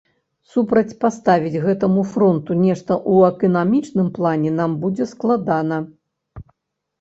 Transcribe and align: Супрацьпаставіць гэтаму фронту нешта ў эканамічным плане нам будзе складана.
Супрацьпаставіць 0.51 1.61
гэтаму 1.65 2.05
фронту 2.13 2.57
нешта 2.61 2.91
ў 3.11 3.35
эканамічным 3.35 4.09
плане 4.17 4.51
нам 4.59 4.71
будзе 4.87 5.09
складана. 5.13 5.77